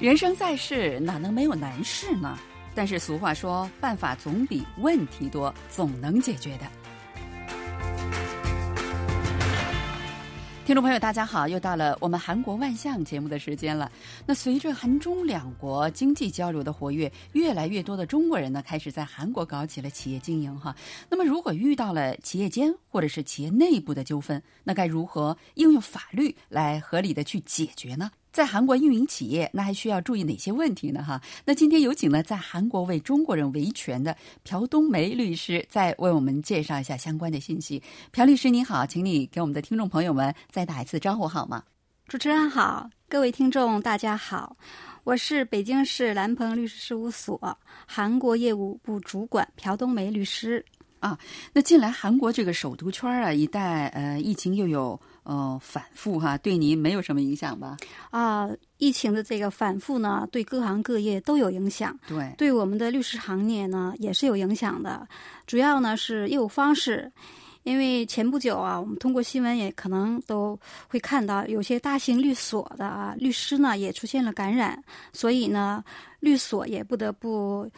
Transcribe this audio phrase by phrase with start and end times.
[0.00, 2.38] 人生在世，哪能没有难事呢？
[2.74, 6.64] 但是俗话说，办法总比问题多，总能解决的。
[10.64, 13.92] 听众朋友，大家好，又到了我们韩国万象节目的时间了。
[14.24, 20.74] 那随着韩中两国经济交流的活跃，越来越多的中国人呢，开始在韩国搞起了企业经营哈。
[21.10, 28.10] 那么，如果遇到了企业间或者是企业内部的纠纷，那该如何应用法律来合理的去解决呢？
[28.32, 31.02] 在韩国运营企业，那还需要注意哪些问题呢？
[31.02, 37.82] 哈，那今天有请呢，在韩国为中国人维权的朴冬梅律师，再为我们介绍一下相关的信息。
[38.12, 41.64] 朴律师你好，请你给我们的听众朋友们再打一次招呼好吗？
[42.06, 44.56] 主持人好，各位听众大家好，
[45.02, 50.64] 我是北京市蓝鹏律师事务所韩国业务部主管朴冬梅律师。
[51.00, 51.18] 啊，
[51.54, 55.00] 那近来韩国这个首都圈啊，一带呃疫情又有。
[55.22, 57.76] 呃，反复哈，对您没有什么影响吧？
[58.10, 61.96] 啊，疫情的这个反复呢，对各行各业都有影响。
[62.08, 65.06] 对，对我们的律师行业呢，也是有影响的。
[65.46, 67.12] 主要呢是业务方式，
[67.64, 74.82] 因为前不久啊，我们通过新闻也可能都会看到，有些大型律所的啊律师呢也出现了感染，
[75.12, 75.84] 所以呢，
[76.20, 77.70] 律所也不得不。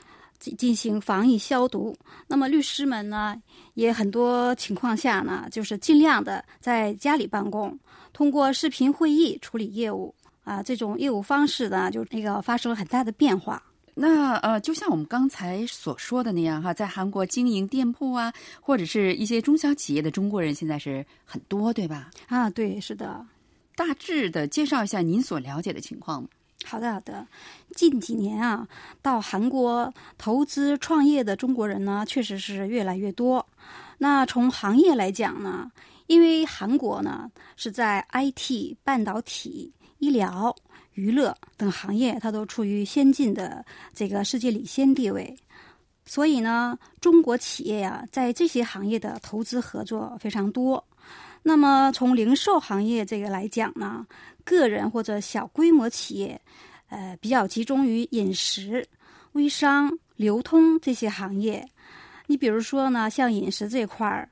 [0.50, 3.40] 进行防疫消毒，那么律师们呢，
[3.74, 7.78] 也很多情况下呢，就是尽量的在家里办公，
[8.12, 13.62] 通过视频会议处理业务啊，这种业务方式呢，就那个发生了很大的变化。
[13.94, 22.10] 那呃，就像我们刚才所说的那样哈，在韩国经营店铺啊，或者是一些中小企业的中国人现在是很多，对吧？
[22.28, 23.24] 啊，对，是的。
[23.76, 26.26] 大致的介绍一下您所了解的情况。
[26.64, 27.26] 好的，好的。
[27.74, 28.66] 近几年啊，
[29.02, 33.44] 到韩国投资创业的中国人呢，确实是越来越多。
[33.98, 35.70] 那从行业来讲呢，
[36.06, 40.54] 因为韩国呢是在 IT、半导体、医疗、
[40.94, 45.36] 娱乐等行业，它都处于先进的这个世界领先地位，
[46.04, 50.82] 所以呢，中国企业呀，在这些行业的投资合作非常多。
[51.44, 54.06] 那么从零售行业这个来讲呢？
[54.44, 56.40] 个人或者小规模企业，
[56.88, 58.86] 呃，比较集中于饮食、
[59.32, 61.68] 微商、流通这些行业。
[62.26, 64.28] 你比如说呢，像饮食这块儿，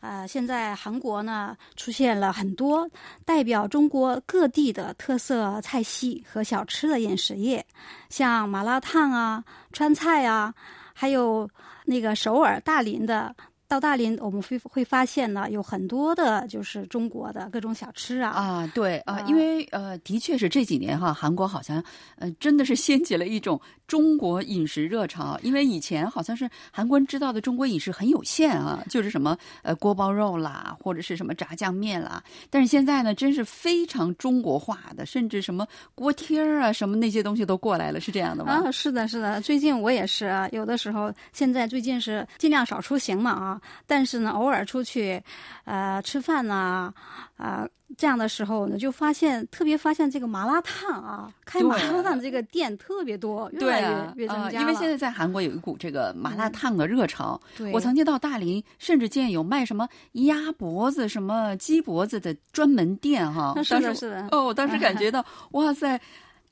[0.00, 2.88] 啊，现在韩国呢出现了很多
[3.24, 7.64] 代表中国各地的特色菜系和小吃的饮食业，
[8.08, 10.54] 像麻辣烫啊、川菜啊，
[10.92, 11.48] 还有
[11.84, 13.34] 那个首尔、大林的。
[13.72, 18.28] 到大连，我们会会发现呢，有很多的，就是中国的各种小吃啊。
[18.28, 21.82] 啊，对啊，因为呃，的确是这几年哈，韩国好像
[22.18, 25.40] 呃，真的是掀起了一种中国饮食热潮。
[25.42, 32.22] 因为以前好像是韩国人知道的中国饮食很有限啊，就是什么呃锅包肉啦，或者是什么炸酱面啦。
[32.50, 38.64] 但是现在呢，真是非常中国化的，甚至什么锅贴儿啊，什么那些东西都过来了，是这样的吗？
[38.66, 39.40] 啊，是的，是的。
[39.40, 43.61] 最近我也是啊，有的时候现在最近是尽量少出行嘛啊。
[43.86, 45.22] 但是呢，偶尔出去，
[45.64, 46.92] 呃，吃饭呢，
[47.36, 57.40] 啊，这样的时候呢，就发现特别发现这个麻辣烫啊，开麻辣烫这个店特别多，越来越越增加因为现在在韩国有一股这个麻辣烫的热潮。
[57.56, 63.54] 对，我曾经到大林，甚至见有卖什么鸭脖子、什么鸡脖子的专门店哈。
[63.62, 64.28] 是的，是的。
[64.30, 66.00] 哦，我当时感觉到， 哇塞！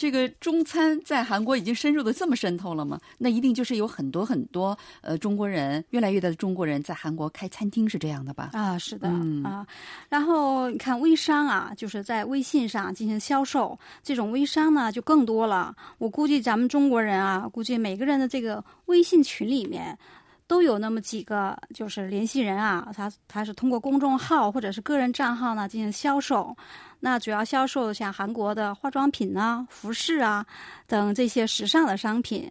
[0.00, 2.99] 这个中餐在韩国已经深入的这么渗透了吗？
[3.19, 8.49] 那一定就是有很多很多呃中国人，越来越多的中国人在韩国开餐厅，是这样的吧？
[8.55, 9.10] 啊，是的
[9.44, 9.66] 啊。
[10.09, 15.77] 然后你看微商啊，就是在微信上进行销售，这种微商呢就更多了。
[15.99, 19.99] 我估计咱们中国人啊，估计每个人的这个微信群里面。
[20.50, 26.56] 都有那么几个，就是联系人啊，他他是通过公众号或者是个人账号呢进行销售，
[26.99, 30.44] 那主要销售像韩国的化妆品啊、服饰啊
[30.89, 32.50] 等这些时尚的商品。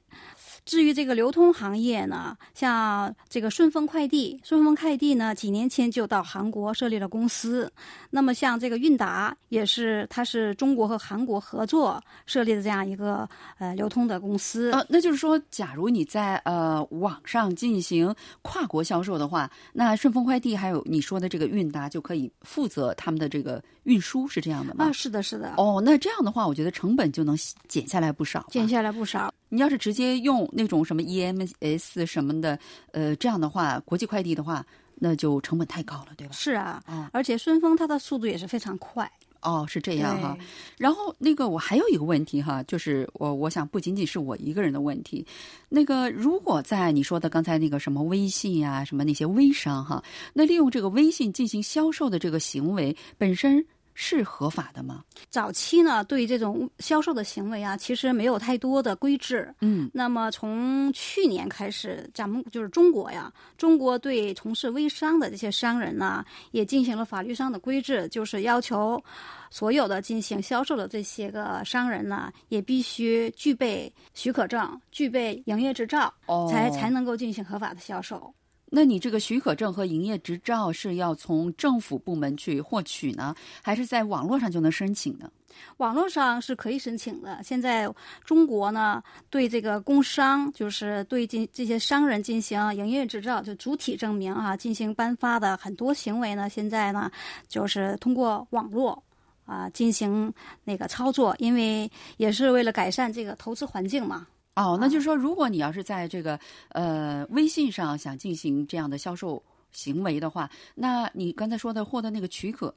[0.69, 7.71] 至于这个流通行业呢，像这个顺丰快递，顺丰快递呢几年前就到韩国设立了公司。
[8.11, 13.27] 那么像这个韵达也是，它是中国和韩国合作设立的这样一个
[13.57, 14.71] 呃流通的公司。
[14.71, 18.13] 呃，那就是说，假如你在呃网上进行
[18.43, 24.85] 跨国销售的话，那顺丰快递还有你说的这个韵达就可以负责他们的这个运输，是这样的吗？
[24.85, 25.55] 啊，是的，是的。
[25.57, 27.35] 哦，那这样的话，我觉得成本就能
[27.67, 28.45] 减下来不少。
[28.51, 29.33] 减下来不少。
[29.49, 32.57] 你要是直接用那种什么 EMS 什么的，
[32.91, 34.65] 呃，这样的话，国际快递的话，
[34.95, 36.33] 那就成本太高了，对吧？
[36.33, 36.81] 是啊，
[37.11, 39.11] 而且顺丰它的速度也是非常快。
[39.41, 40.37] 哦，是这样哈。
[40.77, 45.25] 然后那个我还有一个问题哈，就是我我想不仅仅是我一个人的问题。
[45.69, 50.03] 那个如果在你说的刚才那个什么微信呀，什么那些微商哈，
[50.33, 53.65] 那利用这个微信进行销售的这个行为本身。
[54.01, 55.03] 是合法的吗？
[55.29, 59.53] 早期呢，对这种销售的行为啊，其实没有太多的规制。
[59.59, 69.03] 嗯，那么从去年开始，咱们就是中国呀，中国对从事微商的这些商人呢，也进行了法律上的规制，就是要求
[69.49, 78.33] 所有的进行销售的这些个商人呢，也必须具备许可证、具备营业执照，哦，才才能够进行合法的销售。
[78.71, 85.29] 那你这个许可证和营业执照是要从政府部门去获取呢，还是在网络上就能申请呢？
[85.77, 87.41] 网络上是可以申请的。
[87.43, 87.91] 现在
[88.23, 97.11] 中国呢，对这个工商，就是对进这些商人进行营业执照，就主体证明啊，进行颁发的很多行为呢，现在呢，
[97.47, 99.03] 就是通过网络
[99.45, 100.31] 啊进行
[100.63, 104.27] 那个操作，因为也是为了改善这个投资环境嘛。
[104.59, 106.37] 哦，那就是说，如果你要是在这个
[106.69, 109.41] 呃微信上想进行这样的销售
[109.71, 112.75] 行为的话，那你刚才说的获得那个许可，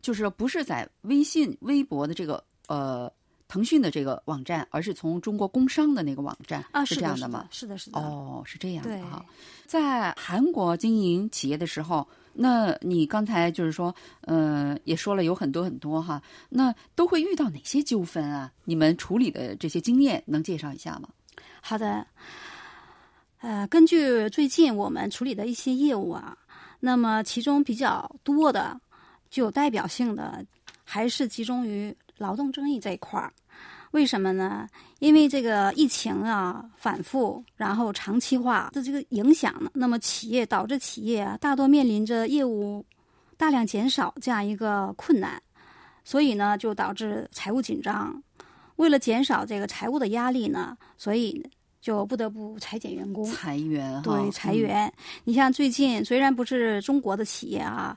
[0.00, 3.08] 就是不是在微信、微博的这个呃
[3.52, 7.46] 腾讯的这个网站，而是从中国工商的那个网站啊，是这样的吗？
[7.50, 8.00] 是的，是的。
[8.00, 9.22] 哦，是这样的哈。
[9.66, 18.50] 在韩国经营企业的时候，那你刚才就是说，呃，也说了有很多很多哈，那都会遇到哪些纠纷啊？
[18.64, 21.10] 你们处理的这些经验能介绍一下吗？
[21.60, 22.06] 好的，
[23.42, 26.34] 呃，根据最近我们处理的一些业务啊，
[26.80, 28.80] 那么其中比较多的、
[29.30, 30.42] 具有代表性的，
[30.84, 33.30] 还是集中于劳动争议这一块儿。
[33.92, 34.66] 为什么呢？
[34.98, 42.84] 因为这个疫情啊反复，然后长期化的这个影响呢，那么企业导致企业啊大多面临着业务
[43.36, 45.40] 大量减少这样一个困难，
[46.04, 48.22] 所以呢就导致财务紧张。
[48.76, 51.44] 为了减少这个财务的压力呢，所以
[51.80, 53.24] 就不得不裁减员工。
[53.24, 54.92] 裁员哈，对裁员，
[55.24, 57.96] 你像最近虽然不是中国的企业啊，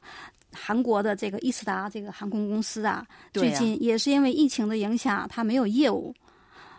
[0.56, 6.16] 韩国的这个伊斯达这个航空公司啊，最近也是因为疫情的影响，它没有业务，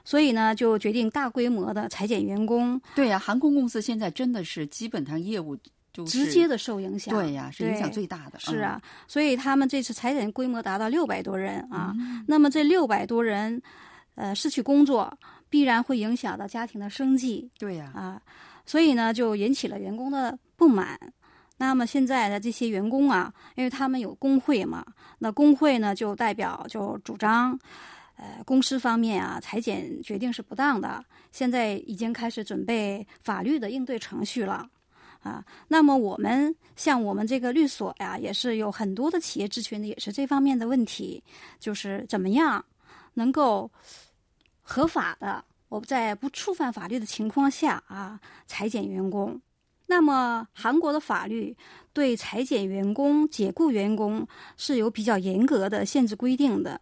[0.04, 5.56] 所以呢就决定大规模的裁减员工，对呀、航空公司现在真的是基本上业务
[5.92, 7.14] 就是直接的受影响。
[7.14, 8.38] 对呀、是影响最大的。
[8.38, 11.94] 是啊，所以他们这次裁减规模达到六百多人啊。
[11.98, 13.60] 嗯那么这六百多人，
[14.14, 15.12] 呃，失去工作，
[15.48, 18.20] 必然会影响到家庭的生计嗯，对呀、啊，
[18.66, 20.98] 所以呢，就引起了员工的不满。
[21.58, 24.84] 那么现在的这些员工啊，因为他们有工会嘛，
[25.18, 27.58] 那工会呢就代表就主张，
[28.16, 34.68] 呃，公司方面啊裁减决定是不当的，现在已经开始准备法律的应对程序了。
[35.22, 41.20] 啊，那么我们像我们这个律所呀，也是有很多的企业咨询的，也是这方面的问题，
[41.58, 42.64] 就是怎么样
[43.14, 43.68] 能够
[44.62, 49.40] 合法的，我在不触犯法律的情况下啊，裁减员工。
[49.86, 51.56] 那么韩国的法律
[51.92, 56.78] 对裁减员工、解雇员工是有比较严格的限制规定的。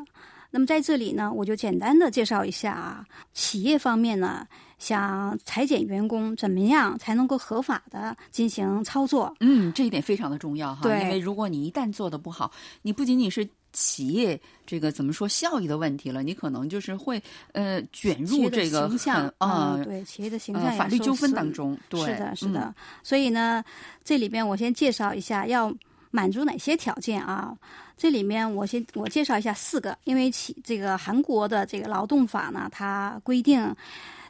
[0.50, 4.46] 那么在这里呢，我就简单的介绍一下啊，企业方面呢，
[4.78, 9.34] 想裁减员工怎么样才能够合法的进行操作？
[9.40, 12.52] 嗯，这一点非常的重要哈，因为如果你一旦做的不好，
[12.82, 17.22] 你不仅仅是企业这个怎么说效益的问题了，你可能就是会
[17.52, 22.74] 呃卷入这个形象很啊、嗯对企业的形象呃法律纠纷当中，对，是的，是嗯的。
[23.02, 23.62] 所以呢，
[24.02, 25.70] 这里边我先介绍一下要
[26.10, 27.54] 满足哪些条件啊？
[27.96, 33.74] 这里面我先我介绍一下四个，因为企这个韩国的这个劳动法呢，它规定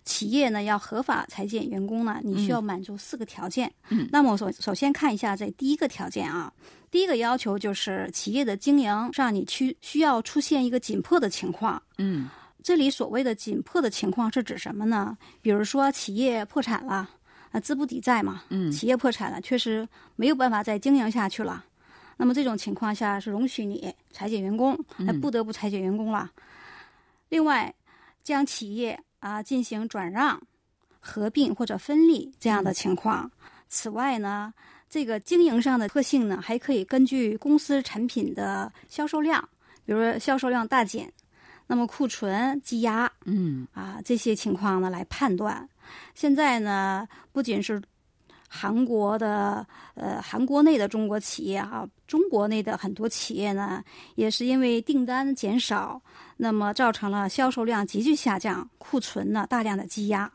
[0.04, 3.72] 企业呢要合法裁减员工呢，你需要满足四个条件。
[3.88, 6.52] 嗯，那么我首首先看一下这第一个条件啊，
[6.90, 11.82] 第一个要求就是企业的经营上你需需要出现一个紧迫的情况。
[11.98, 12.28] 嗯
[12.62, 15.16] 这里所谓的紧迫的情况是指什么呢？
[15.42, 17.08] 比如说企业破产了，
[17.50, 21.64] 啊，资不抵债嘛，嗯企业破产了，确实没有办法再经营下去了。
[22.16, 24.78] 那么这种情况下是容许你裁减员工，
[25.20, 26.30] 不得不裁减员工了。
[27.28, 27.74] 另外，
[28.22, 30.38] 将企业啊进行转让、
[31.00, 33.30] 合并或者分立这样的情况。
[33.68, 34.52] 此外呢，
[34.90, 39.42] 这个经营上的特性呢，还可以根据公司产品的销售量，
[39.86, 41.10] 比如说销售量大减，
[41.66, 45.66] 那么库存积压嗯啊这些情况呢来判断。
[46.14, 47.82] 现在呢，不仅是
[48.56, 53.82] 韩国的呃韩国内的中国企业啊，中国内的很多企业呢，
[54.14, 56.00] 也是因为订单减少，
[56.36, 60.30] 那么造成了销售量急剧下降，库存呢大量的积压，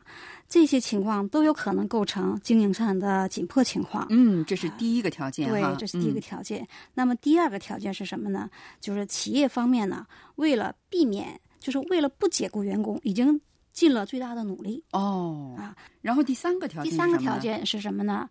[0.46, 4.06] 这些情况都有可能构成经营上的紧迫情况。
[4.10, 6.68] 嗯，这是第一个条件哈，对，这是第一个嗯条件。
[6.92, 8.50] 那么第二个条件是什么呢？
[8.82, 13.40] 就是企业方面呢，为了避免，就是为了不解雇员工，已经
[13.72, 14.82] 尽了最大的努力。
[14.92, 18.28] 哦啊，然后第三个条件第三个条件是什么呢？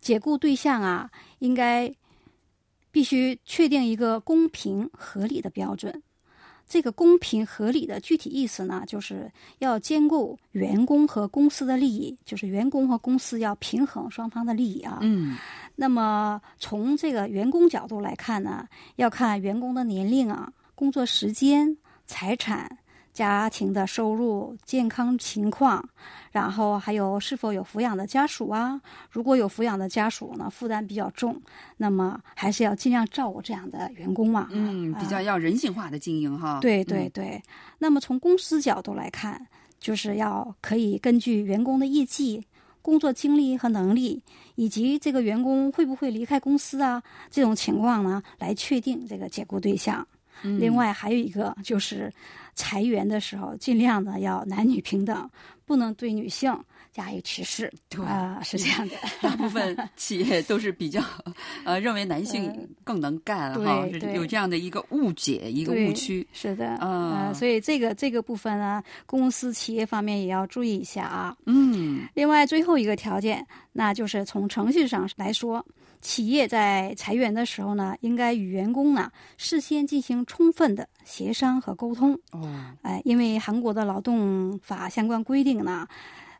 [0.00, 1.92] 解雇对象啊，应该
[2.90, 6.02] 必须确定一个公平合理的标准。
[6.68, 14.98] 这个公平合理的具体意思呢，就是要兼顾员工和公司的利益，就是员工和公司要平衡双方的利益啊。
[15.02, 15.36] 嗯
[15.76, 22.78] 那么从这个员工角度来看呢，要看员工的年龄啊、工作时间、财产、
[23.12, 25.86] 家庭的收入、健康情况，
[26.30, 28.80] 然后还有是否有抚养的家属啊。
[29.10, 31.40] 如果有抚养的家属呢，负担比较重，
[31.76, 34.48] 那么还是要尽量照顾这样的员工嘛。
[34.50, 36.58] 嗯，比较要人性化的经营哈。
[36.60, 37.42] 对对嗯对，
[37.78, 39.46] 那么从公司角度来看，
[39.78, 42.42] 就是要可以根据员工的业绩、
[42.80, 44.22] 工作经历和能力，
[44.54, 50.06] 以及这个员工会不会离开公司啊这种情况呢，来确定这个解雇对象。
[50.42, 52.12] 另外还有一个就是
[52.54, 55.30] 裁员的时候，尽量的要男女平等，
[55.64, 56.56] 不能对女性
[56.92, 58.94] 加以歧视对啊、是这样的。
[59.22, 61.02] 大部分 企业都是比较
[61.64, 66.26] 呃认为男性更能干哈，有这样的一个误解，一个误区。
[66.32, 71.36] 是的，啊呃，所以这个这个部分呢，公司企业方面也要注意一下啊。
[71.46, 75.64] 嗯另外，最后一个条件，那就是从程序上来说，
[76.00, 82.18] 企业在裁员的时候呢，应该与员工呢事先进行充分的协商和沟通。
[82.32, 82.48] 哦
[82.82, 85.86] 哎，因为韩国的劳动法相关规定呢，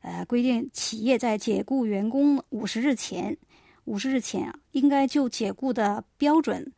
[0.03, 3.37] 呃，规定企业在解雇员工五十日前，
[3.85, 6.71] 五十日前啊，应该就解雇的标准，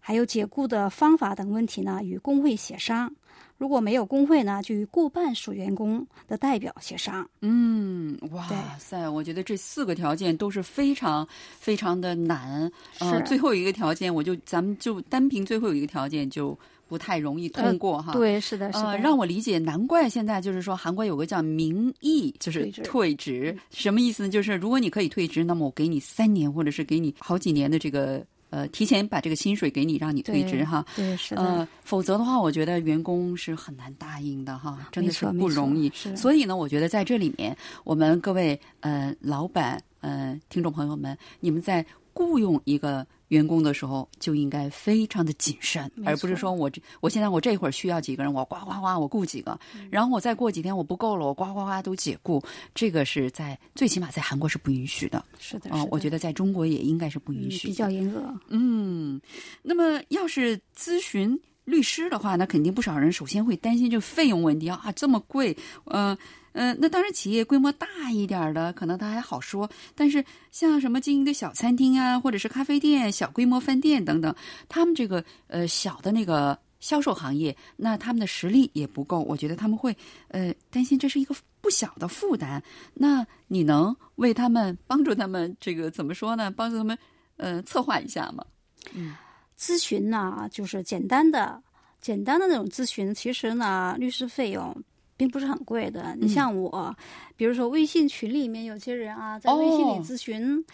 [0.00, 3.12] 还有解雇的方法等问题呢，与工会协商。
[3.56, 7.24] 如果没有工会呢，就与过半数员工的代表协商。
[7.42, 9.08] 嗯，哇塞！
[9.08, 11.26] 我觉得这四个条件都是非常
[11.60, 12.68] 非常的难。
[12.98, 16.58] 呃，是最后一个条件，我就咱们就单凭最后一个条件就
[16.92, 18.12] 不太容易通过哈。
[18.12, 18.88] 对，是的，是的。
[18.88, 24.28] 呃，让我理解，难怪现在就是说，韩国有个叫民意，就是退职退，什么意思呢？
[24.28, 30.84] 就是如果你可以退职，那么我给你三年，或者是给你好几年的这个呃，提前把这个薪水给你，让你退职哈。
[30.94, 31.42] 对，是的。
[31.42, 41.82] 呃，否则的话，我觉得员工是很难答应的哈，真的是不容易所以呢，我觉得在这里面，我们各位呃老板呃听众朋友们，你们在
[42.12, 52.42] 雇佣一个员工的时候，就应该非常的谨慎，而不是说我这我现在我这会儿需要几个人，我呱呱呱我雇几个，嗯然后我再过几天我不够了，我呱呱呱都解雇，
[52.74, 57.72] 这个是在最起码在韩国是不允许的是的，啊、我觉得在中国也应该是不允嗯许的。
[57.72, 58.22] 比较严格。
[58.48, 59.18] 嗯，
[59.62, 66.18] 那么要是咨询律师的话，那肯定不少人首先会担心这个费用问题啊，这么贵，嗯、呃，
[66.52, 69.68] 嗯那当然，企业规模大一点儿的，可能它还好说。
[69.94, 74.34] 但是像什么经营的小餐厅啊，或者是咖啡店、小规模饭店等等，
[74.68, 79.96] 他们这个呃小的那个销售行业，那他们的实力也不够，我觉得他们会
[80.28, 82.62] 呃担心这是一个不小的负担。
[82.94, 86.50] 那你能为他们帮助他们这个怎么说呢？
[86.50, 86.98] 帮助他们
[87.36, 88.44] 呃策划一下吗？
[88.92, 89.14] 嗯
[89.58, 91.62] 咨询呢，就是简单的、
[92.00, 94.76] 简单的那种咨询，其实呢，律师费用
[95.22, 96.16] 并不是很贵的。
[96.18, 96.92] 你像我，
[97.36, 100.64] 比如说微信群里面有些人啊，在微信里哦咨询，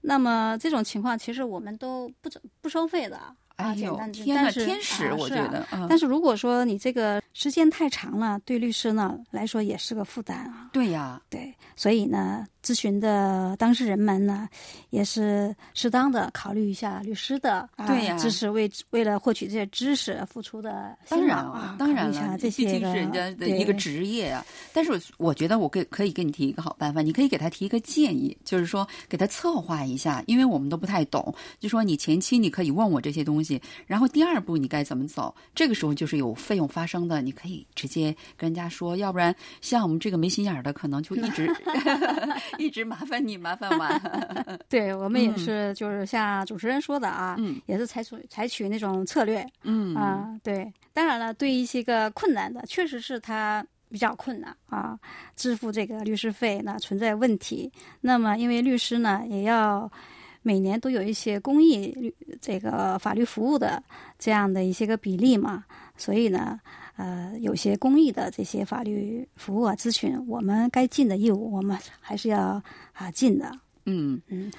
[0.00, 2.30] 那么这种情况其实我们都不
[2.62, 3.20] 不收费的。
[3.56, 10.70] 啊，简单，天呐，但是天使，我觉得，嗯，但是如果说你这个时间太长了，对律师呢来说也是个负担啊。
[10.72, 14.46] 对呀，对，所以呢，咨询的当事人们呢，
[14.90, 24.44] 也是适当的考虑一下律师的啊对呀知识为为了获取这些知识付出的当然啊，，当然了，这些个毕竟是人家的一个职业啊。
[24.74, 41.50] 但是我我觉得我给可以给你提一个好办法，你可以给他提一个建议，就是说给他策划一下，因为我们都不太懂，就说你前期你可以问我这些东西，然后第二步你该怎么走，这个时候就是有费用发生的，你可以直接跟人家说，要不然像我们这个没心眼儿的，可能就一直
[42.62, 44.00] 一直麻烦你麻烦完。
[44.68, 50.70] 对我们也嗯是，就是像主持人说的啊，嗯也是采取采取那种策略嗯啊，对。
[50.92, 54.98] 当然了，对一些个困难的，确实是他比较困难啊，
[55.36, 57.72] 支付这个律师费呢存在问题。
[58.00, 59.90] 那么，因为律师呢也要
[60.42, 63.82] 每年都有一些公益律这个法律服务的
[64.18, 65.64] 这样的一些个比例嘛，
[65.96, 66.58] 所以呢，
[66.98, 72.60] 呃，有些公益的这些法律服务啊咨询，我们该尽的义务，我们还是要
[72.92, 73.48] 啊尽的。
[73.86, 74.50] 嗯嗯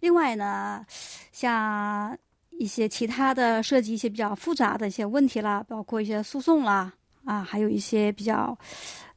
[0.00, 0.84] 另外呢，
[1.30, 2.18] 像
[2.50, 6.92] 一些其他的涉及一些比较复杂的一些问题啦，包括一些诉讼啦，
[7.24, 8.58] 啊，还有一些比较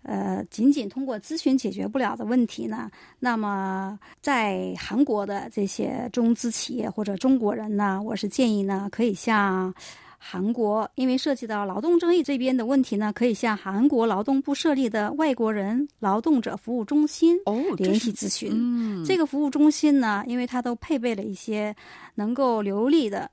[0.04, 9.74] 呃仅仅通过咨询解决不了的问题呢，那么在韩国的这些中资企业或者中国人呢，我是建议呢，可以向。
[10.22, 18.52] 韩国因为涉及到劳动争议这边的问题呢，可以向韩国劳动部设立的外国人劳动者服务中心哦，联系咨询。
[18.54, 21.74] 嗯这个服务中心呢，因为它都配备了一些
[22.16, 23.32] 能够流利的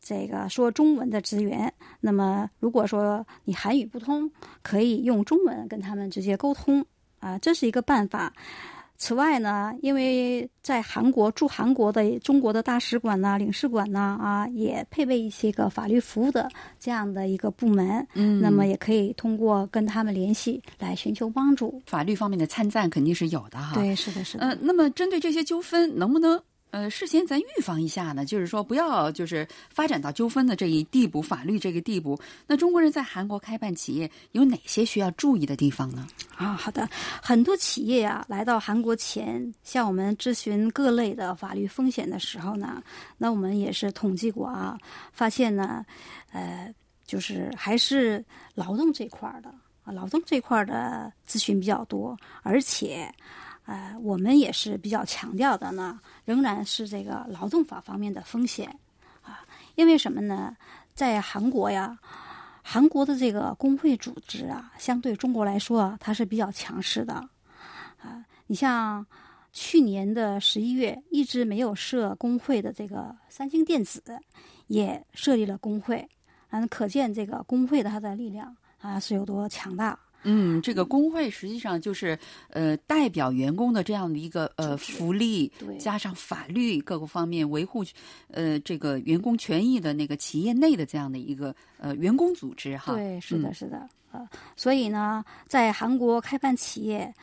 [0.00, 1.72] 这个说中文的职员。
[2.00, 6.84] 那么，如果说你韩语不通，可以用中文跟他们直接沟通
[7.20, 8.32] 啊，这是一个办法。
[8.96, 16.48] 此外呢，因为在韩国驻韩国的中国的大使馆呐、领事馆呐啊，也配备一些个法律服务的
[16.78, 21.82] 这样的一个部门，嗯，那么也可以通过跟他们联系来寻求帮助。
[21.86, 23.74] 法律方面的参赞肯定是有的哈。
[23.74, 24.46] 对，是的，是的。
[24.46, 26.40] 嗯，那么针对这些纠纷，能不能？
[26.74, 32.18] 呃，事先咱预防一下呢，就是说不要就是发展到纠纷的这一地步，法律这个地步。
[32.48, 36.04] 那中国人在韩国开办企业有哪些需要注意的地方呢？
[36.36, 36.88] 啊，好的，
[37.22, 42.82] 很多企业啊来到韩国前，向我们咨询各类的法律风险的时候呢，
[43.18, 44.76] 那我们也是统计过啊，
[45.12, 45.86] 发现呢，
[46.32, 46.74] 呃，
[47.06, 48.24] 就是还是
[48.56, 49.54] 劳动这块的
[49.84, 53.08] 啊，劳动这块的咨询比较多，而且。
[53.66, 58.68] 呃，我们也是比较强调的呢，仍然是这个劳动法方面的风险
[59.22, 59.40] 啊，
[59.74, 60.54] 因为什么呢？
[60.94, 61.98] 在韩国呀，
[62.62, 67.14] 韩国的这个工会组织啊，相对中国来说啊，它是比较强势的
[68.00, 68.24] 啊。
[68.46, 69.04] 你像
[69.52, 74.02] 去年的十一月，一直没有设工会的这个三星电子，
[74.66, 76.06] 也设立了工会，
[76.50, 79.98] 嗯，可见这个工会的它的力量啊是有多强大。
[80.24, 87.84] 嗯，这个工会实际上就是呃代表员工的这样的一个呃福利，加上法律各个方面维护
[88.30, 92.94] 呃这个员工权益的那个企业内的这样的一个呃员工组织哈。
[92.94, 97.14] 对，是的，是的，呃，所以呢，在韩国开办企业，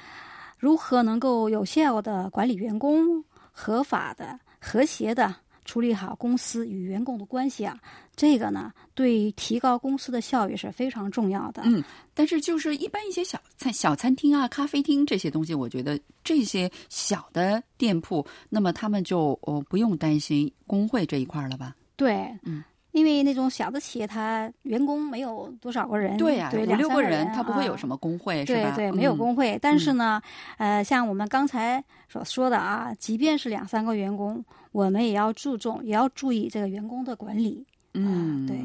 [0.58, 5.36] 如何能够有效的管理员工，合法的、和谐的。
[5.64, 7.78] 处理好公司与员工的关系啊，
[8.22, 11.64] 这个呢，对提高公司的效益是非常重要的。
[11.66, 21.76] 嗯，但是就是一般一些小餐小餐厅啊、咖啡厅这些东西，我觉得这些小的店铺，那么他们就哦不用担心工会这一块了吧？
[21.96, 22.64] 对，嗯。
[22.92, 28.76] 因为那种小的企业，它员工没有多少个人，对呀，对五六个人，他不会有什么工会，是吧？
[28.76, 29.58] 对对，没有工会。
[29.62, 30.22] 但是呢，
[30.58, 37.66] 呃，像我们刚才所说的啊，即便是两三个员工，我们也要注重，也要注意这个员工的管理。
[37.94, 38.58] 嗯，对。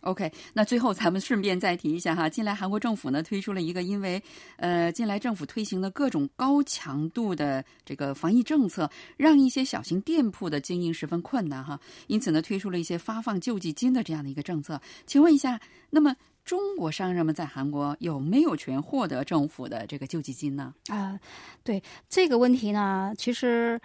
[0.00, 4.22] OK，那最后咱们顺便再提一下哈，近来韩国政府呢推出了一个，因为
[4.56, 14.78] 呃，近来政府推行的各种高强度的这个防疫政策，让一些小型店铺的经营十分困难哈，因此呢推出了一些发放救济金的这样的一个政策。
[15.06, 15.58] 请问一下，
[15.88, 20.74] 那么中国商人们在韩国有没有权获得政府的这个救济金呢？
[20.88, 21.18] 啊，
[21.62, 23.80] 对这个问题呢，其实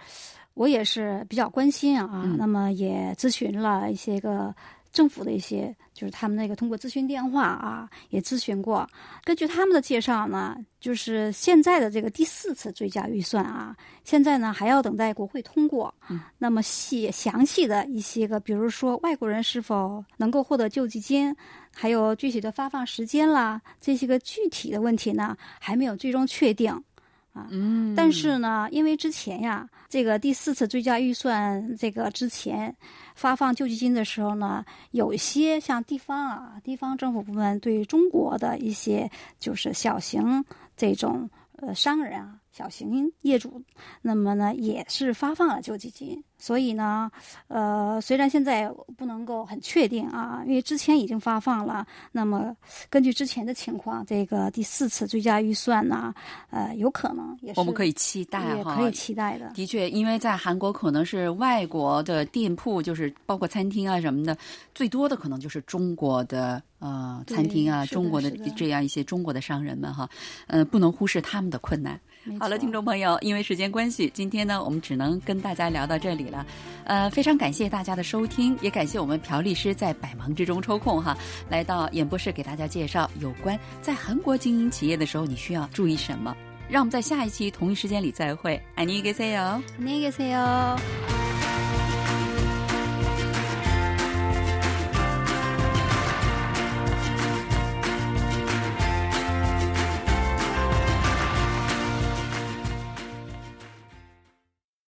[0.52, 4.54] 我也是比较关心啊，那么也咨询了一些个。
[4.92, 8.88] 政府的一些，就是他们那个通过咨询电话啊，也咨询过。
[9.24, 15.94] 根据他们的介绍呢，就是现在的这个第四次追加预算啊，现在呢还要等待国会通过。
[16.08, 21.34] 嗯，那么细详细的一些个，比如说外国人是否能够获得救济金，
[21.72, 26.82] 还有具体的发放时间啦，这些个具体的问题呢，还没有最终确定。
[27.32, 32.74] 啊，嗯，但是呢，因为之前呀，这个第四次追加预算这个之前
[33.14, 40.44] 发放救济金的时候呢，有一些像地方啊，地方政府部门对中国的一些就是小型
[40.76, 42.36] 这种呃商人啊。
[42.52, 43.62] 小型业主，
[44.02, 47.10] 那么呢也是发放了救济金，所以呢，
[47.48, 52.54] 呃，虽然现在不能够很确定啊，因为之前已经发放了，那么
[52.88, 56.12] 根据之前的情况，这个第四次追加预算呢，
[56.50, 59.50] 呃，有可能也是我们可以期待哈，可以期待的。
[59.54, 64.36] 的确，因为在韩国可能是外国的店铺，就是包括餐厅啊什么的，
[64.74, 70.08] 最多的可能就是中国的呃餐厅啊，中国的这样一些中国的商人们哈，
[70.48, 71.98] 呃，不能忽视他们的困难。
[72.39, 76.45] 好了，听众朋友，因为时间关系，今天呢，我们只能跟大家聊到这里了。
[76.85, 81.15] 呃，非常感谢大家的收听，也感谢我们朴律师在百忙之中抽空哈，
[81.49, 86.35] 来到演播室给大家介绍有关在韩国经营企业的时候你需要注意什么。
[86.67, 88.59] 让我们在下一期同一时间里再会。
[88.75, 91.18] 안녕히계세 요， 안녕히계세 요。